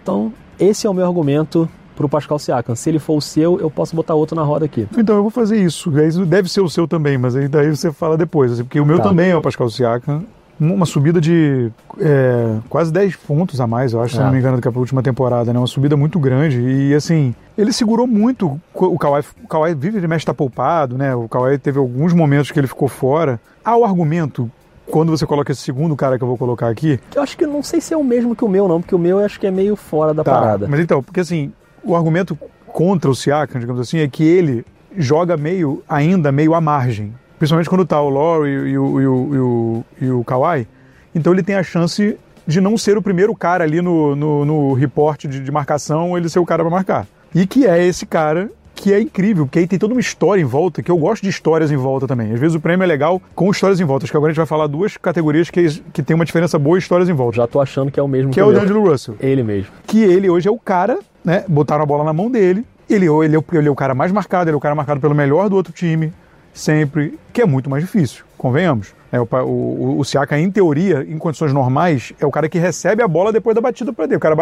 [0.00, 2.74] Então, esse é o meu argumento pro Pascal Siakam.
[2.76, 4.86] Se ele for o seu, eu posso botar outro na roda aqui.
[4.96, 5.90] Então eu vou fazer isso.
[6.26, 8.52] Deve ser o seu também, mas aí daí você fala depois.
[8.52, 9.04] assim, Porque o meu Tá.
[9.04, 10.24] também é o Pascal Siakam.
[10.58, 14.24] uma subida de é, quase 10 pontos a mais, eu acho, se É.
[14.24, 15.58] não me engano, do que a última temporada, né?
[15.58, 16.60] Uma subida muito grande.
[16.60, 18.58] E assim, ele segurou muito.
[18.74, 21.14] O Kawhi, o Kawhi vive de mexe tá poupado, né?
[21.14, 23.38] O Kawhi teve alguns momentos que ele ficou fora.
[23.64, 24.50] Há o argumento,
[24.86, 27.44] quando você coloca esse segundo cara que eu vou colocar aqui, Que eu acho que
[27.46, 29.38] não sei se é o mesmo que o meu, não, porque o meu eu acho
[29.40, 30.66] que é meio fora da Tá, parada.
[30.68, 31.52] Mas então, porque assim,
[31.86, 34.64] o argumento contra o Siakam, digamos assim, é que ele
[34.96, 37.14] joga meio, ainda meio à margem.
[37.38, 40.66] Principalmente quando tá o Laurie e o, e o, e o, e o Kawhi.
[41.14, 44.72] Então ele tem a chance de não ser o primeiro cara ali no, no, no
[44.72, 47.06] reporte de, de marcação, ele ser o cara para marcar.
[47.34, 50.44] E que é esse cara que é incrível, porque aí tem toda uma história em
[50.44, 52.32] volta, que eu gosto de histórias em volta também.
[52.32, 54.04] Às vezes o prêmio é legal com histórias em volta.
[54.04, 56.78] Acho que agora a gente vai falar duas categorias que, que tem uma diferença boa
[56.78, 57.36] histórias em volta.
[57.38, 58.52] Já tô achando que é o mesmo Que é o.
[58.52, 59.70] D'Angelo Russell Ele mesmo.
[59.86, 61.44] que ele hoje é o cara, né?
[61.48, 62.64] Botaram a bola na mão dele.
[62.88, 65.00] Ele, ele, é o, ele é o cara mais marcado, ele é o cara marcado
[65.00, 66.12] pelo melhor do outro time,
[66.54, 68.94] sempre, que é muito mais difícil, convenhamos.
[69.10, 73.02] É, o, o, o Siaka, em teoria, em condições normais, é o cara que recebe
[73.02, 74.18] a bola depois da batida para dele.
[74.18, 74.36] O cara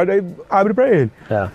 [0.51, 1.11] abre para ele.
[1.31, 1.49] É.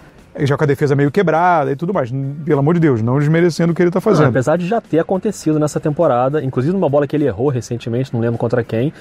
[0.46, 2.12] Já com a defesa meio quebrada e tudo mais.
[2.46, 4.30] Pelo amor de Deus, não desmerecendo o que ele tá Não, fazendo.
[4.30, 8.22] apesar de já ter acontecido nessa temporada, inclusive numa bola que ele errou recentemente, não
[8.22, 8.94] lembro contra quem,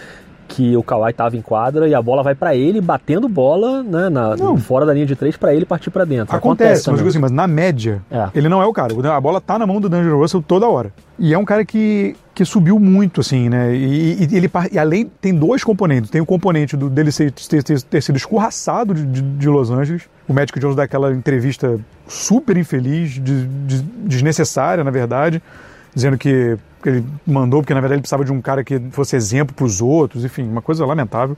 [0.48, 4.08] que o Kawhi tava em quadra e a bola vai pra ele batendo bola, né,
[4.08, 4.56] na, Não.
[4.56, 6.34] fora da linha de três pra ele partir pra dentro.
[6.34, 6.96] Acontece, mas, também.
[6.98, 8.28] digo assim, mas na média, É.
[8.34, 8.92] ele não é o cara.
[9.14, 10.90] A bola tá na mão do D'Angelo Russell toda hora.
[11.18, 13.74] E é um cara que, que subiu muito, assim, né?
[13.74, 16.11] E, e ele, e além, tem dois componentes.
[16.11, 19.70] Tem o componente do, dele ser, ter, ter- ter sido escorraçado de, de- de Los
[19.70, 20.04] Angeles.
[20.26, 23.46] O Magic Jones dá aquela entrevista super infeliz, de-
[24.06, 25.42] desnecessária, na verdade,
[25.94, 29.17] dizendo que, que ele mandou porque, na verdade, ele precisava de um cara que fosse
[29.17, 30.25] exemplo para os outros.
[30.25, 31.37] Enfim, uma coisa lamentável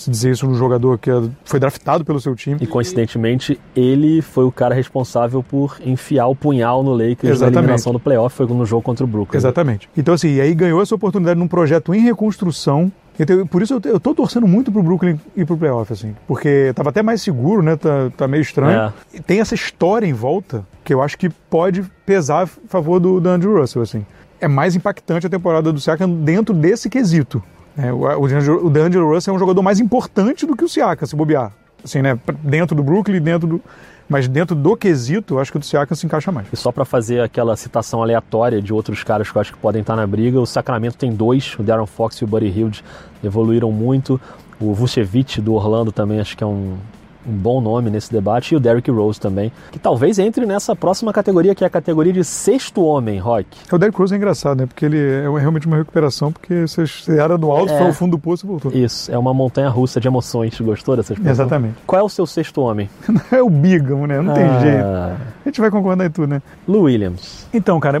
[0.00, 1.10] se dizer isso num jogador que
[1.44, 2.58] foi draftado pelo seu time.
[2.60, 7.58] E coincidentemente, ele foi o cara responsável por enfiar o punhal no Lakers na Exatamente.
[7.58, 9.36] eliminação do playoff, foi no jogo contra o Brooklyn.
[9.36, 9.88] Exatamente.
[9.96, 12.90] Então, assim, e aí ganhou essa oportunidade num projeto em reconstrução.
[13.18, 16.14] Então, por isso eu, eu tô torcendo muito pro Brooklyn ir pro playoff, assim.
[16.26, 17.76] Porque tava até mais seguro, né?
[17.76, 18.80] Tá, tá meio estranho.
[18.80, 18.92] É.
[19.12, 23.20] E tem essa história em volta que eu acho que pode pesar a favor do,
[23.20, 24.06] do Andrew Russell, assim.
[24.40, 27.42] É mais impactante a temporada do Siakam dentro desse quesito.
[27.76, 31.06] É, o, o, D'Angelo- o Russell é um jogador mais importante do que o Siakam,
[31.06, 31.52] se bobear.
[31.84, 32.18] Assim, né?
[32.42, 33.60] Dentro do Brooklyn, dentro do...
[34.08, 36.48] Mas dentro do quesito, acho que o do Siakam se encaixa mais.
[36.52, 39.82] E só pra fazer aquela citação aleatória de outros caras que eu acho que podem
[39.82, 42.84] estar na briga, o Sacramento tem dois, o Darren Fox e o Buddy Hield,
[43.22, 44.20] evoluíram muito.
[44.60, 46.76] O Vucevic do Orlando também acho que é um,
[47.26, 51.12] um bom nome nesse debate, e o Derrick Rose também, que talvez entre nessa próxima
[51.12, 53.46] categoria, que é a categoria de sexto homem, Rock.
[53.72, 54.66] O Derrick Rose é engraçado, né?
[54.66, 56.84] Porque ele é realmente uma recuperação, porque você,
[57.18, 57.78] era no alto, É.
[57.78, 58.72] foi ao fundo do poço e voltou.
[58.72, 60.58] Isso, é uma montanha russa de emoções.
[60.60, 61.32] Gostou dessa expressão?
[61.44, 61.74] Exatamente.
[61.86, 62.88] Qual é o seu sexto homem?
[63.32, 64.20] É o Bigam, né?
[64.20, 64.84] Não tem Ah, jeito.
[64.84, 65.16] A
[65.48, 66.42] gente vai concordar em tudo, né?
[66.66, 67.46] Lou Williams.
[67.52, 68.00] Então, cara,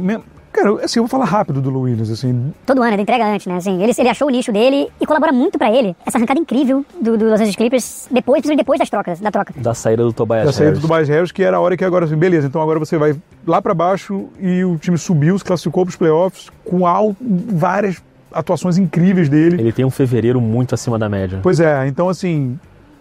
[0.52, 2.52] cara, assim, eu vou falar rápido do Lou Williams, assim.
[2.66, 3.56] todo ano, ele entrega antes, né?
[3.56, 5.94] Assim, ele, ele achou o nicho dele e colabora muito pra ele.
[6.04, 9.54] Essa arrancada incrível do, do Los Angeles Clippers, depois, principalmente depois das trocas, da troca.
[9.56, 10.82] Da saída do Tobias Da saída Harris.
[10.82, 13.14] do Tobias Harris, que era a hora que agora, assim, beleza, então agora você vai
[13.46, 18.78] lá pra baixo e o time subiu, se classificou pros playoffs com al- várias atuações
[18.78, 19.60] incríveis dele.
[19.60, 21.40] Ele tem um fevereiro muito acima da média.
[21.42, 22.58] Pois é, então assim,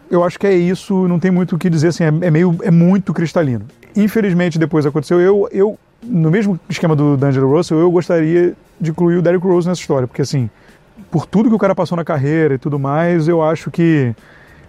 [0.10, 2.56] eu acho que é isso, não tem muito o que dizer, assim, é, é meio,
[2.64, 3.66] é muito cristalino.
[3.96, 9.18] Infelizmente, depois aconteceu, eu, eu, no mesmo esquema do D'Angelo Russell, eu gostaria de incluir
[9.18, 10.50] o Derrick Rose nessa história, porque assim,
[11.12, 14.14] por tudo que o cara passou na carreira e tudo mais, eu acho que,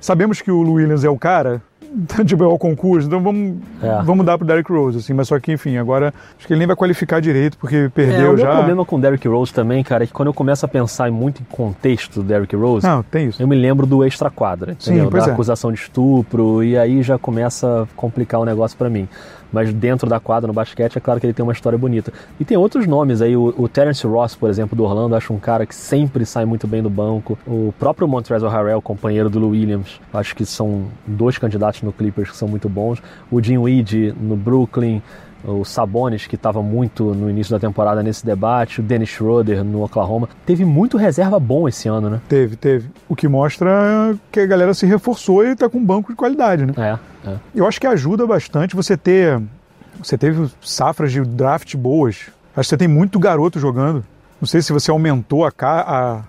[0.01, 1.63] sabemos que o Williams é o cara,
[2.25, 4.03] tipo, é o concurso, então vamos, É.
[4.03, 6.67] vamos dar pro Derrick Rose, assim, mas só que, enfim, agora, acho que ele nem
[6.67, 8.53] vai qualificar direito, porque É, perdeu o meu já.
[8.55, 11.43] problema com o Derrick Rose também, cara, é que quando eu começo a pensar muito
[11.43, 13.43] em contexto do Derrick Rose, Não, tem isso.
[13.43, 15.31] eu me lembro do extra-quadra, da é.
[15.33, 19.09] acusação de estupro, e aí já começa a complicar o negócio pra mim.
[19.53, 22.13] Mas dentro da quadra, no basquete, é claro que ele tem uma história bonita.
[22.39, 25.39] E tem outros nomes aí, o, o Terence Ross, por exemplo, do Orlando, acho um
[25.39, 27.39] cara que sempre sai muito bem do banco.
[27.47, 32.31] O próprio Montrezl Harrell, companheiro do Lou Williams, acho que são dois candidatos no Clippers
[32.31, 33.03] que são muito bons.
[33.31, 35.03] O Jim Weed no Brooklyn,
[35.45, 39.83] o Sabonis, que estava muito no início da temporada nesse debate, o Dennis Schroeder no
[39.83, 40.29] Oklahoma.
[40.45, 42.21] Teve muito reserva bom esse ano, né?
[42.29, 42.91] Teve, teve.
[43.09, 46.67] O que mostra que a galera se reforçou e tá com um banco de qualidade,
[46.67, 46.75] né?
[46.77, 47.37] É, é.
[47.55, 49.41] Eu acho que ajuda bastante você ter.
[50.03, 52.17] Você teve safras de draft boas.
[52.57, 54.05] Acho que você tem muito garoto jogando.
[54.41, 56.21] Não sei se você aumentou a, a-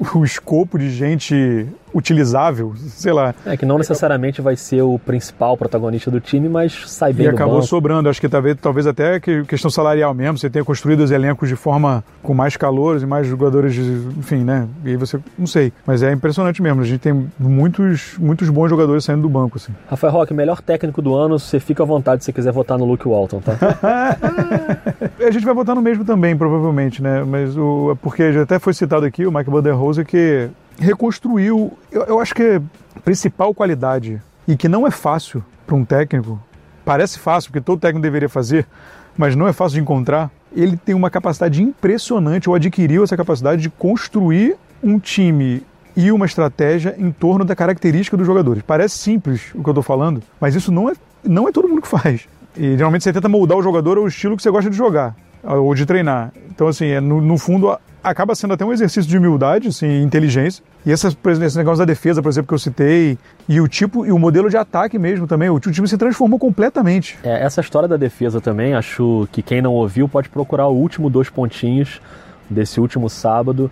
[0.14, 3.34] o escopo de gente utilizável, sei lá.
[3.46, 7.28] É que não necessariamente vai ser o principal protagonista do time, mas sai bem E
[7.28, 7.66] acabou banco.
[7.66, 8.08] sobrando.
[8.08, 10.38] Acho que talvez, talvez até que questão salarial mesmo.
[10.38, 13.82] Você tenha construído os elencos de forma com mais calores e mais jogadores, de,
[14.18, 14.68] enfim, né?
[14.84, 15.72] E aí você, não sei.
[15.86, 16.82] Mas é impressionante mesmo.
[16.82, 19.72] A gente tem muitos, muitos bons jogadores saindo do banco, assim.
[19.88, 22.84] Rafael Roque, melhor técnico do ano, você fica à vontade se você quiser votar no
[22.84, 23.56] Luke Walton, tá?
[25.26, 27.24] A gente vai votar no mesmo também, provavelmente, né?
[27.24, 30.48] Mas o porque já até foi citado aqui o Mike Budenholzer que
[30.78, 31.76] reconstruiu.
[31.90, 32.60] Eu, eu acho que
[32.96, 36.40] a principal qualidade, e que não é fácil para um técnico,
[36.84, 38.66] parece fácil, porque todo técnico deveria fazer,
[39.16, 40.30] mas não é fácil de encontrar.
[40.54, 45.62] Ele tem uma capacidade impressionante, ou adquiriu essa capacidade de construir um time
[45.96, 48.62] e uma estratégia em torno da característica dos jogadores.
[48.62, 51.82] Parece simples o que eu estou falando, mas isso não é, não é todo mundo
[51.82, 52.28] que faz.
[52.56, 55.74] E geralmente você tenta moldar o jogador ao estilo que você gosta de jogar ou
[55.74, 56.32] de treinar.
[56.50, 60.62] Então, assim, é, no, no fundo, acaba sendo até um exercício de humildade, assim, inteligência.
[60.84, 64.12] E essa, esse negócio da defesa, por exemplo, que eu citei, e o tipo e
[64.12, 67.18] o modelo de ataque mesmo também, o, o time se transformou completamente.
[67.22, 71.10] É, essa história da defesa também, acho que quem não ouviu pode procurar o último
[71.10, 72.00] dois pontinhos
[72.48, 73.70] desse último sábado,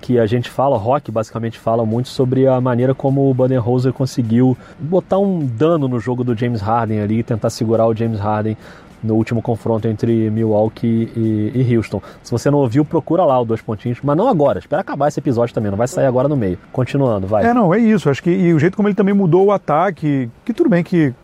[0.00, 4.56] que a gente fala, Rock basicamente fala muito sobre a maneira como o Budenholzer conseguiu
[4.78, 8.56] botar um dano no jogo do James Harden ali, tentar segurar o James Harden
[9.02, 12.02] no último confronto entre Milwaukee e, e, Houston.
[12.22, 14.58] Se você não ouviu, procura lá o dois pontinhos, mas não agora.
[14.58, 16.58] Espera acabar esse episódio também, não vai sair agora no meio.
[16.72, 17.46] Continuando, vai.
[17.46, 18.10] É, não, é isso.
[18.10, 21.14] Acho que e o jeito como ele também mudou o ataque, que tudo bem que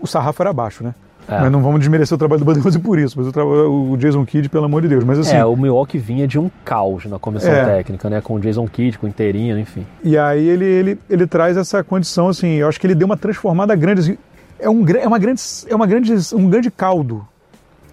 [0.00, 0.94] o sarrafo era baixo, né?
[1.28, 1.40] É.
[1.40, 4.48] Mas não vamos desmerecer o trabalho do Budenholzer por isso, mas o, o, Jason Kidd,
[4.48, 5.04] pelo amor de Deus.
[5.04, 7.64] Mas assim, é, o Milwaukee vinha de um caos na comissão é.
[7.64, 8.20] técnica, né?
[8.20, 9.86] Com o Jason Kidd, com o Interino, enfim.
[10.02, 13.16] E aí ele, ele, ele traz essa condição, assim, eu acho que ele deu uma
[13.16, 14.00] transformada grande.
[14.00, 14.18] Assim,
[14.62, 17.26] é, um, é, uma grande, é uma grande, um grande caldo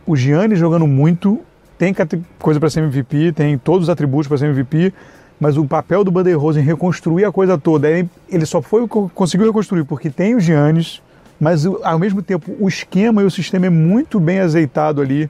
[0.10, 1.39] o Gianni jogando muito,
[1.77, 1.95] tem
[2.39, 4.91] coisa para ser MVP, tem todos os atributos para ser MVP,
[5.39, 9.84] mas o papel do Bandeirrosa em reconstruir a coisa toda, ele só foi conseguiu reconstruir
[9.84, 10.99] porque tem o Giannis,
[11.39, 15.29] mas ao mesmo tempo o esquema e o sistema é muito bem azeitado ali.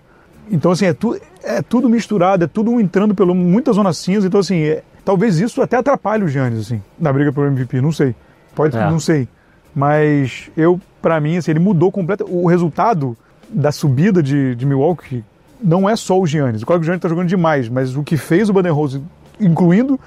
[0.50, 4.40] Então assim, é, tu, é tudo misturado, é tudo entrando pelo muita zona cinza, então
[4.40, 8.16] assim, é, talvez isso até atrapalhe o Giannis assim, na briga pelo MVP, não sei.
[8.56, 8.90] Pode, é.
[8.90, 9.28] não sei.
[9.76, 13.16] Mas eu para mim assim, ele mudou completamente o resultado
[13.50, 15.24] da subida de, de Milwaukee
[15.62, 16.64] não é só o Giannis.
[16.64, 19.02] Claro que o Giannis está jogando demais, mas o que fez o Bannerose,
[19.40, 20.00] incluindo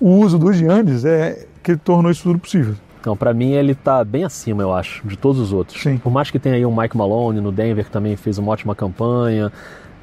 [0.00, 2.74] o uso do Giannis, é que tornou isso tudo possível.
[3.00, 5.82] Então, para mim, ele está bem acima, eu acho, de todos os outros.
[5.82, 5.96] Sim.
[5.96, 8.74] Por mais que tenha aí o Mike Malone no Denver, que também fez uma ótima
[8.74, 9.50] campanha.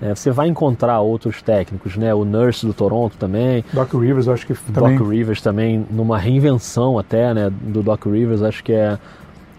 [0.01, 2.13] É, você vai encontrar outros técnicos, né?
[2.13, 3.65] O Nurse do Toronto também.
[3.73, 4.97] Doc Rivers, acho que também.
[4.97, 7.51] Doc Rivers também, numa reinvenção até, né?
[7.61, 8.97] Do Doc Rivers, acho que é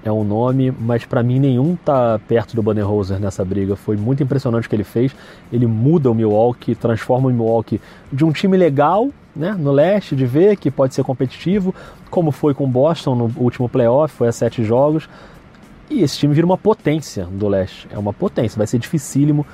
[0.05, 3.77] é um nome, mas para mim nenhum tá perto do Budenholzer nessa briga.
[3.77, 5.15] Foi muito impressionante o que ele fez.
[5.53, 7.81] Ele muda o Milwaukee, transforma o Milwaukee
[8.13, 11.75] de um time legal, né, no leste, de ver que pode ser competitivo,
[12.11, 15.09] como foi com o Boston no último playoff, foi a sete jogos.
[15.91, 17.89] E esse time vira uma potência do leste.
[17.91, 19.47] É uma potência, vai ser dificílimo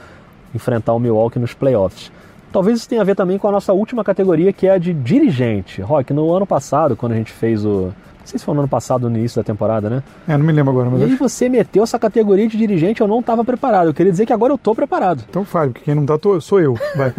[0.55, 2.11] enfrentar o Milwaukee nos playoffs.
[2.53, 4.95] Talvez isso tenha a ver também com a nossa última categoria, que é a de
[4.95, 5.83] dirigente.
[5.83, 7.93] Rock, no ano passado, quando a gente fez o,
[8.25, 10.03] não sei se foi no ano passado, no início da temporada, né?
[10.27, 10.89] É, não me lembro agora.
[10.89, 13.89] Mas e aí você meteu essa categoria de dirigente, eu não estava preparado.
[13.89, 15.23] Eu queria dizer que agora eu estou preparado.
[15.29, 16.75] Então fale, porque quem não tá sou eu.
[16.97, 17.13] Vai.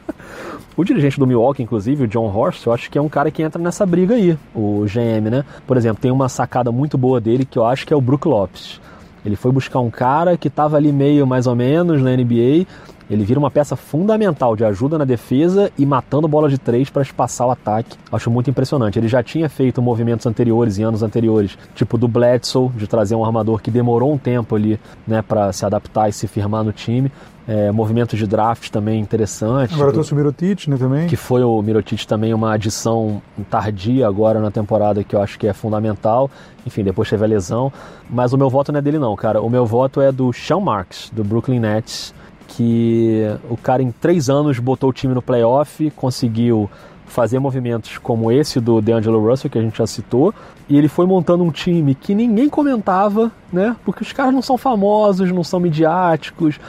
[0.74, 3.42] o dirigente do Milwaukee, inclusive, o John Horst, eu acho que é um cara que
[3.42, 5.44] entra nessa briga aí, o GM, né?
[5.66, 8.26] Por exemplo, tem uma sacada muito boa dele que eu acho que é o Brook
[8.26, 8.80] Lopes.
[9.24, 12.66] Ele foi buscar um cara que estava ali meio mais ou menos na NBA
[13.10, 17.02] ele vira uma peça fundamental de ajuda na defesa e matando bola de três para
[17.02, 17.98] espaçar o ataque.
[18.12, 19.00] Acho muito impressionante.
[19.00, 23.24] Ele já tinha feito movimentos anteriores, em anos anteriores, tipo do Bledsoe, de trazer um
[23.24, 27.10] armador que demorou um tempo ali né, para se adaptar e se firmar no time.
[27.52, 29.74] É, movimentos de draft também interessantes.
[29.74, 31.08] Agora trouxe o Mirotic, né, também.
[31.08, 35.48] Que foi o Mirotic também uma adição tardia agora na temporada que eu acho que
[35.48, 36.30] é fundamental.
[36.64, 37.72] Enfim, depois teve a lesão.
[38.08, 39.42] Mas o meu voto não é dele não, cara.
[39.42, 42.14] O meu voto é do Sean Marks, do Brooklyn Nets
[42.56, 46.68] que o cara em três anos botou o time no playoff, conseguiu
[47.06, 50.32] fazer movimentos como esse do DeAngelo Russell, que a gente já citou,
[50.68, 53.76] e ele foi montando um time que ninguém comentava, né?
[53.84, 56.60] Porque os caras não são famosos, não são midiáticos.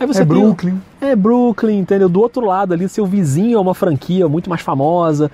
[0.00, 0.80] Aí você é tem, Brooklyn.
[0.98, 2.08] É Brooklyn, entendeu?
[2.08, 5.30] Do outro lado ali, seu vizinho é uma franquia muito mais famosa.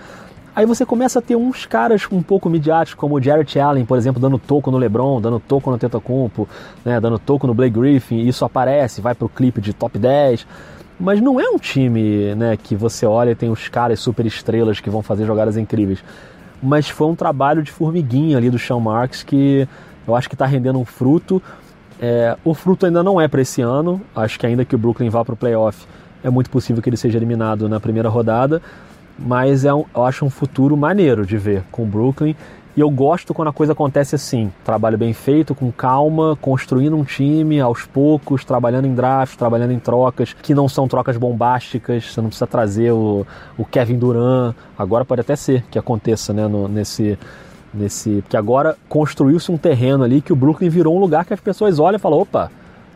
[0.57, 3.97] Aí você começa a ter uns caras um pouco midiáticos, como o Jarrett Allen, por
[3.97, 6.49] exemplo, dando toco no LeBron, dando toco no Tetocumpo,
[6.85, 10.45] né, dando toco no Blake Griffin, e isso aparece, vai pro clipe de top 10.
[10.99, 14.81] Mas não é um time né, que você olha e tem os caras super estrelas
[14.81, 16.03] que vão fazer jogadas incríveis.
[16.61, 19.69] Mas foi um trabalho de formiguinha ali do Sean Marks que
[20.09, 21.41] eu acho que está rendendo um fruto.
[22.01, 24.01] É, o fruto ainda não é para esse ano.
[24.15, 25.87] Acho que ainda que o Brooklyn vá para o playoff,
[26.23, 28.61] é muito possível que ele seja eliminado na primeira rodada
[29.19, 32.35] mas é um, eu acho um futuro maneiro de ver com o Brooklyn.
[32.77, 37.05] E eu gosto quando a coisa acontece assim: trabalho bem feito, com calma, construindo um
[37.05, 42.13] time aos poucos, trabalhando em draft, trabalhando em trocas, que não são trocas bombásticas.
[42.13, 44.55] Você não precisa trazer o, o Kevin Durant.
[44.77, 47.19] Agora pode até ser que aconteça né, no, nesse.
[47.77, 51.41] Nesse Porque agora construiu-se um terreno ali que o Brooklyn virou um lugar que as
[51.41, 52.51] pessoas olham e falam: opa,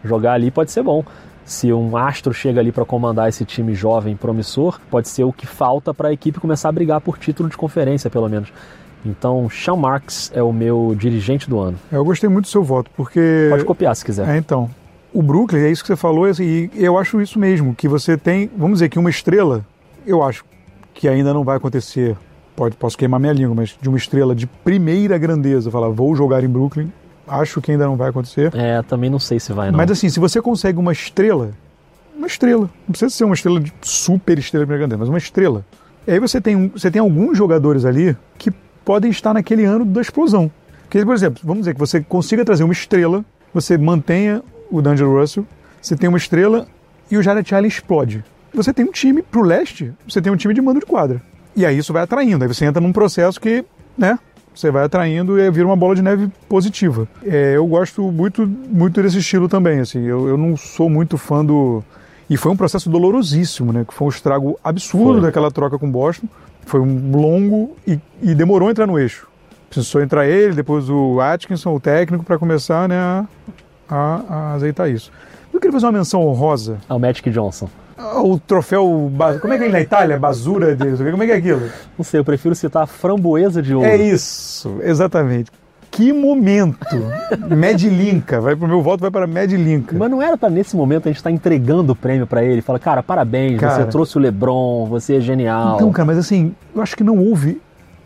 [0.05, 1.05] jogar ali pode ser bom
[1.51, 5.47] se um astro chega ali para comandar esse time jovem promissor, pode ser o que
[5.47, 8.53] falta para a equipe começar a brigar por título de conferência, pelo menos.
[9.05, 11.77] Então, Sean Marks é o meu dirigente do ano.
[11.91, 13.49] Eu gostei muito do seu voto, porque.
[13.51, 14.29] Pode copiar se quiser.
[14.29, 14.71] É, então.
[15.13, 18.49] O Brooklyn, é isso que você falou, e eu acho isso mesmo, que você tem,
[18.57, 19.67] vamos dizer que uma estrela,
[20.07, 20.45] eu acho
[20.95, 22.17] que ainda não vai acontecer,
[22.61, 26.45] pode, posso queimar minha língua, mas de uma estrela de primeira grandeza, falar, vou jogar
[26.45, 26.93] em Brooklyn,
[27.27, 28.55] acho que ainda não vai acontecer.
[28.55, 29.79] É, também não sei se vai, não.
[29.79, 31.53] Mas assim, se você consegue uma estrela,
[32.15, 35.17] uma estrela, não precisa ser uma estrela de super estrela de primeira grandeza, mas uma
[35.17, 35.65] estrela.
[36.07, 38.51] E aí você tem, você tem alguns jogadores ali que
[38.85, 40.51] podem estar naquele ano da explosão.
[40.83, 45.19] Porque, por exemplo, vamos dizer que você consiga trazer uma estrela, você mantenha o D'Angelo
[45.19, 45.47] Russell,
[45.81, 46.67] você tem uma estrela
[47.11, 48.23] e o Jared Allen explode.
[48.53, 51.23] Você tem um time pro leste, você tem um time de mando de quadra.
[51.61, 53.63] E aí isso vai atraindo, aí você entra num processo que,
[53.99, 54.19] né,
[54.55, 57.07] você vai atraindo e vira uma bola de neve positiva.
[57.23, 61.45] É, eu gosto muito, muito desse estilo também, assim, eu, eu não sou muito fã
[61.45, 61.83] do...
[62.31, 65.21] E foi um processo dolorosíssimo, né, que foi um estrago absurdo Foi.
[65.21, 66.27] daquela troca com o Boston.
[66.65, 69.27] Foi um longo e, e demorou a entrar no eixo.
[69.69, 73.27] Precisou entrar ele, depois o Atkinson, o técnico, para começar né, a,
[73.89, 75.13] a- a azeitar isso.
[75.53, 77.69] Eu queria fazer uma menção honrosa É o Magic Johnson.
[78.01, 79.11] Ao troféu.
[79.13, 80.19] ba- Como é que é na Itália?
[80.19, 80.97] Basura de.
[81.11, 81.63] Como é que é aquilo?
[81.99, 83.87] Não sei, eu prefiro citar a framboesa de ouro.
[83.89, 85.51] É isso, exatamente.
[85.91, 86.87] Que momento!
[87.49, 89.97] Medlinka, vai pro meu voto, vai para Medlinka.
[89.99, 92.63] Mas não era pra nesse momento a gente estar entregando o prêmio pra ele.
[92.63, 93.75] Fala, cara, parabéns, Cara.
[93.85, 95.75] você trouxe o LeBron, você é genial.
[95.77, 97.61] Então, cara, mas assim, eu acho que não houve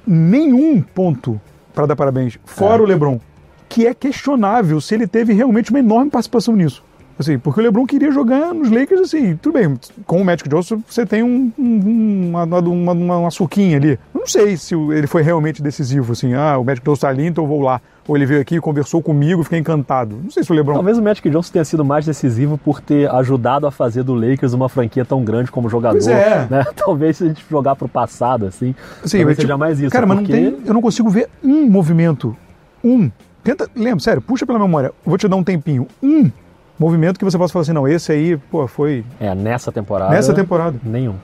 [0.07, 1.41] nenhum ponto
[1.75, 2.85] para dar parabéns, fora É.
[2.85, 3.21] o LeBron,
[3.69, 6.83] que é questionável se ele teve realmente uma enorme participação nisso.
[7.19, 10.83] Assim, porque o LeBron queria jogar nos Lakers, assim, tudo bem, com o Magic Johnson
[10.89, 13.91] você tem um, um- uma, uma, uma, uma suquinha ali.
[14.13, 17.27] Eu não sei se ele foi realmente decisivo, assim, ah, o Magic Johnson tá ali,
[17.27, 17.81] então eu vou lá.
[18.07, 20.19] Ou ele veio aqui, conversou comigo, fiquei encantado.
[20.23, 20.75] Não sei se o LeBron...
[20.75, 24.53] Talvez o Magic Johnson tenha sido mais decisivo por ter ajudado a fazer do Lakers
[24.53, 25.95] uma franquia tão grande como jogador.
[25.97, 26.47] Pois é.
[26.51, 26.65] né?
[26.77, 29.91] Talvez se a gente jogar pro passado, assim, Assim, talvez mas, seja tipo, mais isso.
[29.91, 30.37] Cara, mas não porque...
[30.39, 32.37] tem, eu não consigo ver um movimento.
[32.83, 33.11] Um.
[33.43, 34.89] Tenta, lembra, sério, puxa pela memória.
[34.89, 35.87] Eu vou te dar um tempinho.
[36.03, 36.31] Um
[36.79, 40.11] movimento que você possa falar assim, não, esse aí, pô, foi É, nessa temporada.
[40.15, 40.79] nessa temporada.
[40.85, 41.15] Nenhum.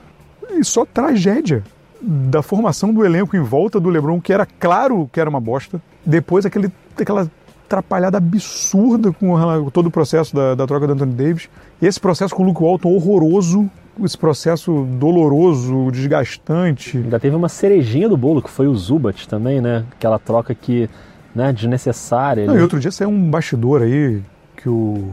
[0.49, 1.63] E só tragédia
[2.01, 5.81] da formação do elenco em volta do LeBron, que era claro que era uma bosta.
[6.05, 7.29] Depois aquele, aquela
[7.65, 11.49] atrapalhada absurda com todo o processo da, da troca do Anthony Davis.
[11.81, 13.69] Esse processo com o Luke Walton horroroso,
[14.03, 16.97] esse processo doloroso, desgastante.
[16.97, 19.85] Ainda teve uma cerejinha do bolo, que foi o Zubat também, né?
[19.91, 20.89] Aquela troca que,
[21.35, 22.45] né, desnecessária.
[22.45, 24.21] Não, ele- e outro dia saiu um bastidor aí
[24.57, 25.11] que o.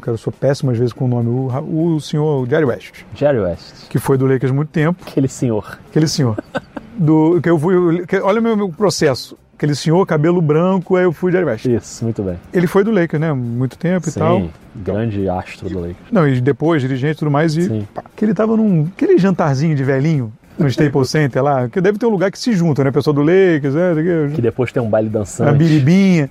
[0.00, 1.28] Cara, eu sou péssimo às vezes com o nome.
[1.28, 3.88] O, o senhor Jerry West, Jerry West.
[3.88, 5.02] que foi do Lakers muito tempo.
[5.06, 5.78] Aquele senhor.
[5.90, 6.36] Aquele senhor.
[6.96, 8.06] Do, que eu fui.
[8.06, 9.36] que- olha o meu, meu processo.
[9.56, 11.64] Aquele senhor, cabelo branco, aí eu fui Jerry West.
[11.66, 12.36] Isso, muito bem.
[12.52, 13.32] Ele foi do Lakers, né?
[13.32, 14.48] Muito tempo e Sim, tal.
[14.74, 15.96] grande astro do Lakers.
[16.10, 17.56] Não, e depois, dirigente e tudo mais.
[17.56, 17.88] E Sim.
[17.94, 18.88] pá, que ele tava num.
[18.94, 22.52] Aquele jantarzinho de velhinho no Staples Center lá, que deve ter um lugar que se
[22.52, 22.90] junta, né?
[22.90, 24.30] Pessoal do Lakers, né?
[24.34, 25.56] Que depois tem um baile a dançante.
[25.56, 26.28] biribinha.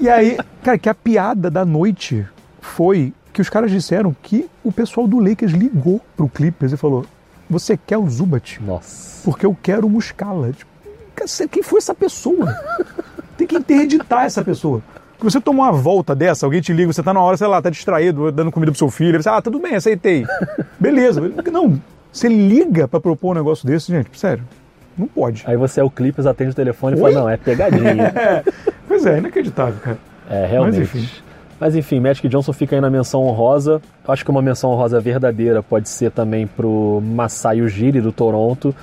[0.00, 2.24] E aí, cara, que a piada da noite
[2.74, 7.06] foi que os caras disseram que o pessoal do Lakers ligou pro Clippers e falou:
[7.48, 8.60] Você quer o Zubat?
[8.62, 9.22] Nossa.
[9.24, 10.52] Porque eu quero o Muscala.
[10.52, 10.70] Tipo,
[11.50, 12.52] quem foi essa pessoa?
[13.38, 14.82] Tem que interditar essa pessoa.
[15.12, 17.62] Porque você toma uma volta dessa, alguém te liga, você tá na hora, sei lá,
[17.62, 20.26] tá distraído, dando comida pro seu filho, você, ah, tudo bem, aceitei.
[20.78, 21.20] Beleza.
[21.52, 21.80] Não,
[22.12, 24.44] você liga pra propor um negócio desse, gente, sério,
[24.98, 25.44] não pode.
[25.46, 28.12] Aí você é o Clippers, atende o telefone e fala, não, é pegadinha.
[28.86, 29.98] Pois é, inacreditável, cara.
[30.28, 30.90] É, realmente.
[30.94, 31.22] Mas
[31.58, 32.00] Mas enfim.
[32.00, 33.80] Magic Johnson fica aí na menção honrosa.
[34.06, 38.74] Acho que uma menção honrosa verdadeira pode ser também pro Masai Ujiri do Toronto,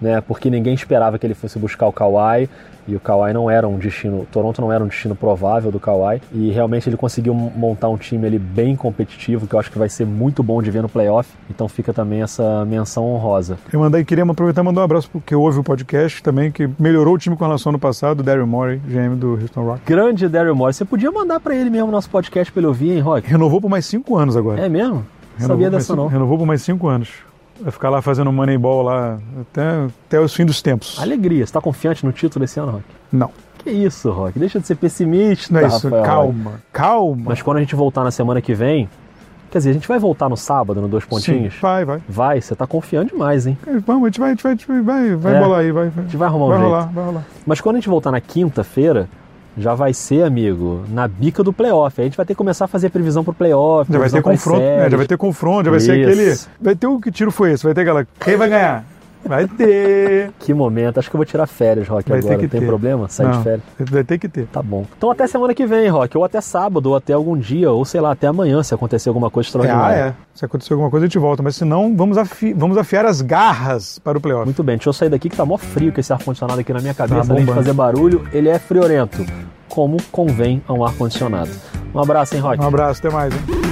[0.00, 0.20] né?
[0.20, 2.48] Porque ninguém esperava que ele fosse buscar o Kawhi.
[2.88, 6.22] E o Kawhi não era um destino, Toronto não era um destino provável do Kawhi.
[6.32, 9.88] E realmente ele conseguiu montar um time ali bem competitivo, que eu acho que vai
[9.90, 11.30] ser muito bom de ver no playoff.
[11.50, 13.58] Então fica também essa menção honrosa.
[13.72, 17.14] Eu mandei, queria aproveitar e mandar um abraço porque houve o podcast também, que melhorou
[17.14, 19.82] o time com relação ao ano passado, o Daryl Morey, GM do Houston Rock.
[19.84, 20.72] Grande Daryl Morey.
[20.72, 23.28] Você podia mandar pra ele mesmo o nosso podcast pra ele ouvir, hein, Rock?
[23.28, 24.60] Renovou por mais cinco anos agora.
[24.64, 25.04] É mesmo?
[25.36, 26.06] Renovou sabia dessa cinco- não.
[26.08, 27.10] Renovou por mais cinco anos.
[27.60, 29.62] Vai ficar lá fazendo Moneyball lá até,
[30.06, 30.98] até os fins dos tempos.
[31.00, 31.44] Alegria.
[31.46, 32.84] Você tá confiante no título desse ano, Rock?
[33.12, 33.30] Não,
[33.64, 34.38] Que isso, Rock?
[34.38, 35.88] Deixa de ser pessimista, não é isso.
[35.88, 36.06] Rafael Rock.
[36.08, 37.22] calma, calma.
[37.26, 38.88] Mas quando a gente voltar na semana que vem,
[39.50, 41.54] quer dizer, a gente vai voltar no sábado, no Dois Pontinhos?
[41.54, 42.00] Sim, vai, vai.
[42.08, 43.58] Vai, você tá confiando demais, hein?
[43.84, 45.40] Vamos, a gente vai, a gente vai, a gente vai, vai É.
[45.40, 45.88] bolar aí, vai.
[45.88, 46.70] Vai, A gente vai arrumar um vai jeito.
[46.70, 47.24] rolar, vai rolar.
[47.44, 49.08] Mas quando a gente voltar na quinta-feira,
[49.58, 52.00] já vai ser, amigo, na bica do playoff.
[52.00, 53.92] A gente vai ter que começar a fazer previsão pro playoff.
[53.92, 54.90] Já vai ter confronto, é, séries.
[54.90, 56.08] já vai ter confronto, já vai ser Isso.
[56.10, 56.54] aquele.
[56.60, 57.64] Vai ter o que tiro foi esse?
[57.64, 58.06] Vai ter aquela.
[58.20, 58.84] Quem vai ganhar?
[59.28, 60.30] Vai ter.
[60.38, 60.98] Que momento.
[60.98, 62.40] Acho que eu vou tirar férias, Rock, Vai ter agora.
[62.40, 62.66] que Tem ter.
[62.66, 63.08] problema?
[63.08, 63.62] Sai de férias.
[63.78, 64.46] Vai ter que ter.
[64.46, 64.86] Tá bom.
[64.96, 66.16] Então até semana que vem, Rock.
[66.16, 69.30] Ou até sábado, ou até algum dia, ou sei lá, até amanhã, se acontecer alguma
[69.30, 70.00] coisa É, ah, extraordinária.
[70.02, 70.14] é.
[70.34, 71.42] Se acontecer alguma coisa, a gente volta.
[71.42, 74.44] Mas se não, vamos, afi- vamos afiar as garras para o playoff.
[74.46, 76.80] Muito bem, deixa eu sair daqui que tá mó frio com esse ar-condicionado aqui na
[76.80, 79.26] minha cabeça, Tá além de fazer barulho, ele é friorento,
[79.68, 81.50] como convém a um ar-condicionado.
[81.94, 82.62] Um abraço, hein, Rock?
[82.62, 83.32] Um abraço, até mais.
[83.34, 83.67] Hein?